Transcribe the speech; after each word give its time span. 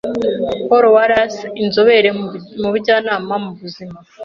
Paul 0.67 0.85
Wallace 0.95 1.41
inzobere 1.61 2.09
mu 2.61 2.67
bujyanama 2.73 3.33
mu 3.43 3.51
buzima 3.59 3.97